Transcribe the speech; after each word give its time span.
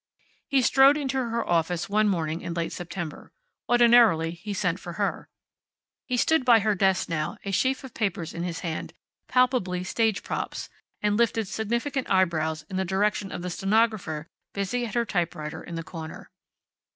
He 0.49 0.63
strode 0.63 0.97
into 0.97 1.17
her 1.17 1.47
office 1.47 1.87
one 1.87 2.07
morning 2.09 2.41
in 2.41 2.55
late 2.55 2.73
September. 2.73 3.31
Ordinarily 3.69 4.31
he 4.31 4.51
sent 4.51 4.79
for 4.79 4.93
her. 4.93 5.29
He 6.07 6.17
stood 6.17 6.43
by 6.43 6.57
her 6.61 6.73
desk 6.73 7.07
now, 7.07 7.37
a 7.43 7.51
sheaf 7.51 7.83
of 7.83 7.93
papers 7.93 8.33
in 8.33 8.41
his 8.41 8.61
hand, 8.61 8.93
palpably 9.27 9.83
stage 9.83 10.23
props, 10.23 10.69
and 11.03 11.17
lifted 11.17 11.47
significant 11.47 12.09
eyebrows 12.09 12.65
in 12.67 12.77
the 12.77 12.83
direction 12.83 13.31
of 13.31 13.43
the 13.43 13.51
stenographer 13.51 14.25
busy 14.55 14.87
at 14.87 14.95
her 14.95 15.05
typewriter 15.05 15.61
in 15.61 15.75
the 15.75 15.83
corner. 15.83 16.31